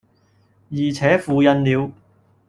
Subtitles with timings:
[0.71, 1.91] 而且付印了，